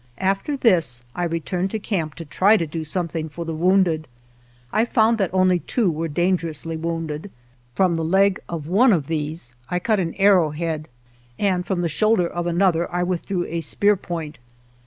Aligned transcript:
After 0.17 0.57
this 0.57 1.03
I 1.13 1.25
returned 1.25 1.69
to 1.69 1.77
camp 1.79 2.15
to 2.15 2.25
try 2.25 2.57
to 2.57 2.65
do 2.65 2.83
something 2.83 3.29
for 3.29 3.45
the 3.45 3.53
wounded. 3.53 4.07
I 4.73 4.83
found 4.83 5.19
that 5.19 5.29
only 5.31 5.59
two 5.59 5.91
M 5.91 5.95
r 5.97 6.01
ere 6.05 6.07
dangerously 6.07 6.75
wounded. 6.75 7.29
From 7.75 7.93
the 7.95 8.03
leg 8.03 8.39
75 8.47 8.47
GERONIMO 8.47 8.55
of 8.55 8.67
one 8.75 8.93
of 8.93 9.05
these 9.05 9.53
I 9.69 9.77
cut 9.77 9.99
an 9.99 10.15
arrow 10.15 10.49
head, 10.49 10.87
and 11.37 11.63
from 11.63 11.81
the 11.81 11.87
shoulder 11.87 12.27
of 12.27 12.47
another 12.47 12.91
I 12.91 13.03
withdrew 13.03 13.45
a 13.45 13.61
spear 13.61 13.95
point. 13.95 14.39